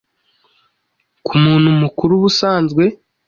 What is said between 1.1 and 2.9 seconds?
Ku muntu mukuru ubusanzwe